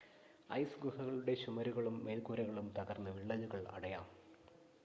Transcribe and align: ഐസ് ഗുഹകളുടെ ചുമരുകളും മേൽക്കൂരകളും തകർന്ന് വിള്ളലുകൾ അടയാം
ഐസ് 0.49 0.79
ഗുഹകളുടെ 0.79 1.33
ചുമരുകളും 1.35 2.05
മേൽക്കൂരകളും 2.05 2.71
തകർന്ന് 2.79 3.11
വിള്ളലുകൾ 3.11 3.61
അടയാം 3.73 4.07